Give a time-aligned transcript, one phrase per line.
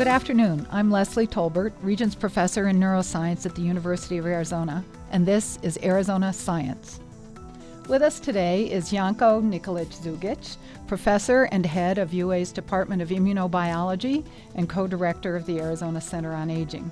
[0.00, 0.66] Good afternoon.
[0.72, 5.78] I'm Leslie Tolbert, Regents Professor in Neuroscience at the University of Arizona, and this is
[5.82, 7.00] Arizona Science.
[7.86, 14.24] With us today is Janko Nikolich-Zugich, professor and head of UA's Department of Immunobiology
[14.54, 16.90] and co director of the Arizona Center on Aging.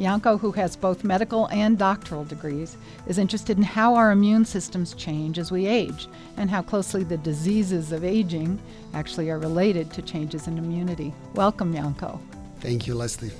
[0.00, 4.94] Janko, who has both medical and doctoral degrees, is interested in how our immune systems
[4.94, 8.58] change as we age and how closely the diseases of aging
[8.94, 11.12] actually are related to changes in immunity.
[11.34, 12.18] Welcome, Janko.
[12.60, 13.32] Thank you, Leslie.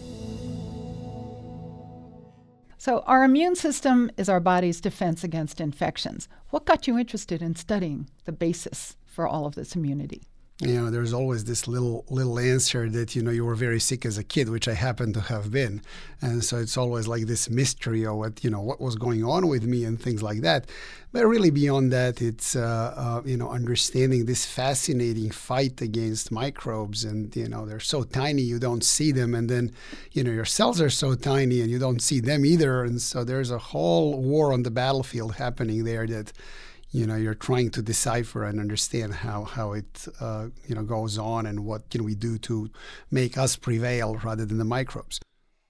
[2.78, 6.28] So, our immune system is our body's defense against infections.
[6.50, 10.22] What got you interested in studying the basis for all of this immunity?
[10.60, 14.06] You know there's always this little little answer that you know you were very sick
[14.06, 15.82] as a kid which i happen to have been.
[16.22, 19.48] And so it's always like this mystery of what you know what was going on
[19.48, 20.66] with me and things like that.
[21.12, 27.04] But really beyond that it's uh, uh, you know understanding this fascinating fight against microbes
[27.04, 29.34] and you know they're so tiny you don't see them.
[29.34, 29.72] And then
[30.12, 32.82] you know your cells are so tiny and you don't see them either.
[32.82, 36.32] And so there's a whole war on the battlefield happening there that
[36.96, 41.18] you know you're trying to decipher and understand how how it uh, you know goes
[41.18, 42.70] on and what can we do to
[43.10, 45.20] make us prevail rather than the microbes.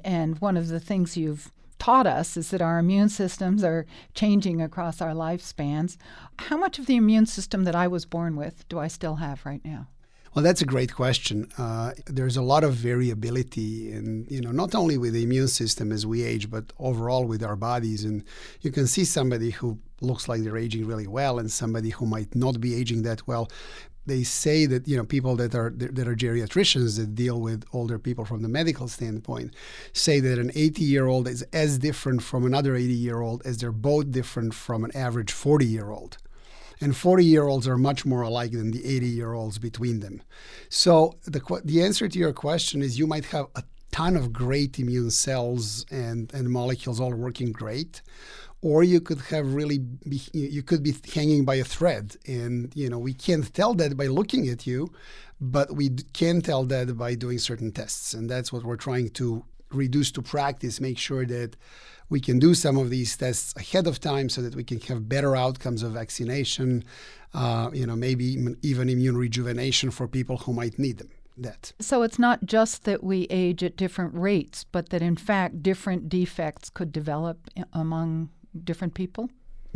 [0.04, 4.62] And one of the things you've taught us is that our immune systems are changing
[4.62, 5.96] across our lifespans.
[6.38, 9.44] How much of the immune system that I was born with do I still have
[9.44, 9.88] right now?
[10.36, 11.50] Well, that's a great question.
[11.56, 15.90] Uh, there's a lot of variability, in you know, not only with the immune system
[15.90, 18.04] as we age, but overall with our bodies.
[18.04, 18.22] And
[18.60, 22.34] you can see somebody who looks like they're aging really well, and somebody who might
[22.34, 23.48] not be aging that well.
[24.04, 27.98] They say that you know people that are that are geriatricians that deal with older
[27.98, 29.54] people from the medical standpoint
[29.94, 33.56] say that an 80 year old is as different from another 80 year old as
[33.56, 36.18] they're both different from an average 40 year old
[36.80, 40.22] and 40 year olds are much more alike than the 80 year olds between them.
[40.68, 44.78] So the the answer to your question is you might have a ton of great
[44.78, 48.02] immune cells and and molecules all working great
[48.62, 52.88] or you could have really be, you could be hanging by a thread and you
[52.88, 54.90] know we can't tell that by looking at you
[55.40, 59.44] but we can tell that by doing certain tests and that's what we're trying to
[59.70, 61.56] reduce to practice make sure that
[62.08, 65.08] we can do some of these tests ahead of time so that we can have
[65.08, 66.84] better outcomes of vaccination,
[67.34, 71.10] uh, you know, maybe even immune rejuvenation for people who might need them.
[71.38, 71.74] That.
[71.80, 76.08] So it's not just that we age at different rates, but that in fact different
[76.08, 78.30] defects could develop among
[78.64, 79.28] different people?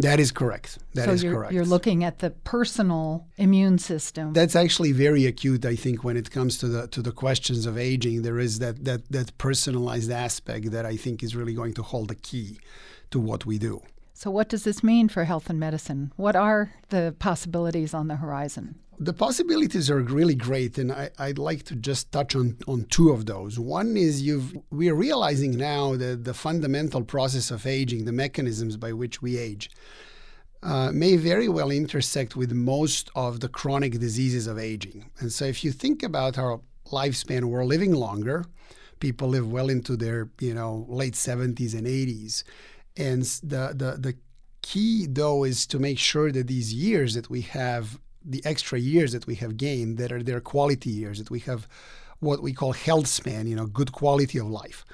[0.02, 0.78] That is correct.
[0.94, 1.52] That so is you're, correct.
[1.52, 4.32] You're looking at the personal immune system.
[4.32, 7.76] That's actually very acute, I think, when it comes to the to the questions of
[7.76, 8.22] aging.
[8.22, 12.08] There is that that that personalized aspect that I think is really going to hold
[12.08, 12.58] the key
[13.10, 13.82] to what we do.
[14.22, 16.12] So, what does this mean for health and medicine?
[16.16, 18.74] What are the possibilities on the horizon?
[19.02, 23.08] the possibilities are really great, and I, would like to just touch on, on two
[23.08, 23.58] of those.
[23.58, 28.76] One is you've we are realizing now that the fundamental process of aging, the mechanisms
[28.76, 29.70] by which we age,
[30.62, 35.08] uh, may very well intersect with most of the chronic diseases of aging.
[35.18, 36.60] And so, if you think about our
[36.92, 38.44] lifespan, we're living longer.
[38.98, 42.44] People live well into their you know late 70s and 80s,
[43.00, 44.14] and the the the
[44.62, 49.12] key though is to make sure that these years that we have the extra years
[49.12, 51.66] that we have gained that are their quality years that we have
[52.18, 54.84] what we call health span you know good quality of life.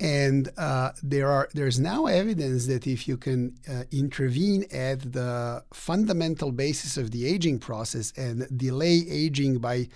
[0.00, 5.64] And uh, there are there's now evidence that if you can uh, intervene at the
[5.72, 9.88] fundamental basis of the aging process and delay aging by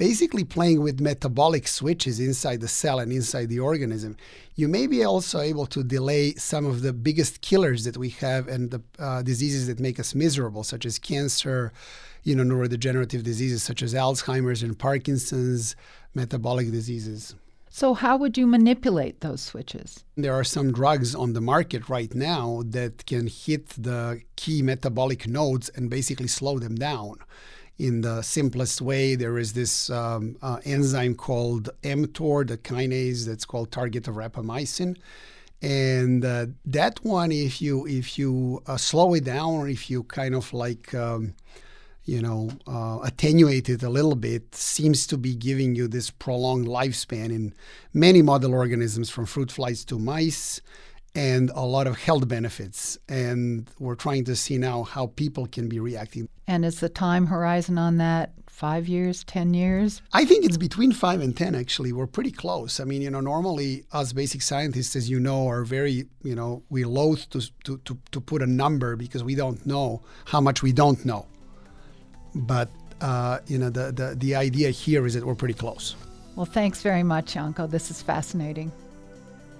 [0.00, 4.16] basically playing with metabolic switches inside the cell and inside the organism,
[4.54, 8.48] you may be also able to delay some of the biggest killers that we have
[8.48, 11.70] and the uh, diseases that make us miserable, such as cancer,
[12.24, 15.76] you know, neurodegenerative diseases such as Alzheimer's and Parkinson's,
[16.14, 17.34] metabolic diseases.
[17.68, 20.02] So, how would you manipulate those switches?
[20.16, 25.28] There are some drugs on the market right now that can hit the key metabolic
[25.28, 27.18] nodes and basically slow them down
[27.80, 33.46] in the simplest way, there is this um, uh, enzyme called mTOR, the kinase that's
[33.46, 34.98] called target of rapamycin.
[35.62, 40.02] And uh, that one, if you if you uh, slow it down, or if you
[40.04, 41.34] kind of like um,
[42.04, 46.66] you know uh, attenuate it a little bit, seems to be giving you this prolonged
[46.66, 47.54] lifespan in
[47.94, 50.60] many model organisms, from fruit flies to mice
[51.14, 52.98] and a lot of health benefits.
[53.08, 56.28] And we're trying to see now how people can be reacting.
[56.46, 60.02] And is the time horizon on that five years, 10 years?
[60.12, 61.92] I think it's between five and 10, actually.
[61.92, 62.78] We're pretty close.
[62.78, 66.62] I mean, you know, normally us basic scientists, as you know, are very, you know,
[66.68, 70.62] we loathe to, to, to, to put a number because we don't know how much
[70.62, 71.26] we don't know.
[72.34, 72.70] But,
[73.00, 75.96] uh, you know, the, the, the idea here is that we're pretty close.
[76.36, 77.66] Well, thanks very much, Janko.
[77.66, 78.70] This is fascinating.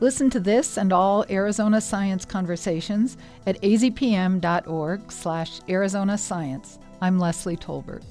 [0.01, 6.79] Listen to this and all Arizona Science conversations at azpm.org slash Arizona Science.
[7.03, 8.03] I'm Leslie Tolbert.